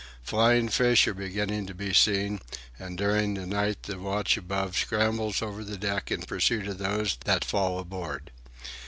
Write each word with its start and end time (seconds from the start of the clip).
Flying 0.23 0.67
fish 0.69 1.07
are 1.07 1.13
beginning 1.13 1.67
to 1.67 1.75
be 1.75 1.93
seen, 1.93 2.41
and 2.79 2.97
during 2.97 3.35
the 3.35 3.45
night 3.45 3.83
the 3.83 3.99
watch 3.99 4.35
above 4.35 4.75
scrambles 4.75 5.43
over 5.43 5.63
the 5.63 5.77
deck 5.77 6.09
in 6.09 6.23
pursuit 6.23 6.67
of 6.67 6.79
those 6.79 7.19
that 7.25 7.45
fall 7.45 7.77
aboard. 7.77 8.31